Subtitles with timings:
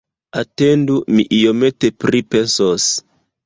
[0.41, 2.93] Atendu, mi iomete pripensos!